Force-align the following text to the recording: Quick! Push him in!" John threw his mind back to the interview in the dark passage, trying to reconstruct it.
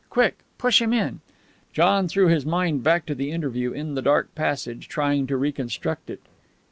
Quick! 0.09 0.37
Push 0.57 0.81
him 0.81 0.93
in!" 0.93 1.19
John 1.73 2.07
threw 2.07 2.25
his 2.27 2.43
mind 2.43 2.81
back 2.81 3.05
to 3.05 3.13
the 3.13 3.29
interview 3.31 3.71
in 3.71 3.93
the 3.93 4.01
dark 4.01 4.33
passage, 4.33 4.87
trying 4.87 5.27
to 5.27 5.37
reconstruct 5.37 6.09
it. 6.09 6.21